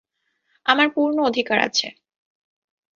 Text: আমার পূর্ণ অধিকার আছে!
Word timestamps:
আমার 0.65 0.87
পূর্ণ 0.95 1.17
অধিকার 1.23 1.57
আছে! 1.59 1.87